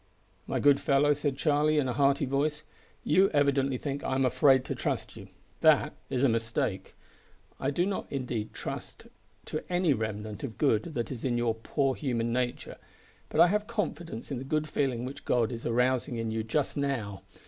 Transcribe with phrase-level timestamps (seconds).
[0.47, 2.63] "My good fellow," said Charlie, in a hearty voice,
[3.03, 5.27] "you evidently think I am afraid to trust you.
[5.59, 6.95] That is a mistake.
[7.59, 9.05] I do not indeed trust
[9.45, 12.77] to any remnant of good that is in your poor human nature,
[13.29, 16.75] but I have confidence in the good feeling which God is arousing in you just
[16.77, 17.21] now.